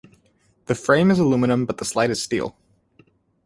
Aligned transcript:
The 0.65 0.73
frame 0.73 1.11
is 1.11 1.19
aluminum 1.19 1.67
but 1.67 1.77
the 1.77 1.85
slide 1.85 2.09
is 2.09 2.23
steel. 2.23 2.55